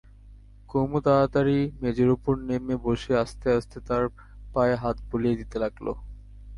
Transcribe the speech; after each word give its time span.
কুমু 0.69 0.97
তাড়াতাড়ি 1.05 1.59
মেজের 1.81 2.09
উপর 2.09 2.33
নেমে 2.47 2.75
বসে 2.85 3.11
আস্তে 3.23 3.47
আস্তে 3.57 3.77
তার 3.87 4.03
পায়ে 4.53 4.75
হাত 4.75 4.97
বুলিয়ে 5.09 5.35
দিতে 5.35 5.57
লাগল। 5.59 5.87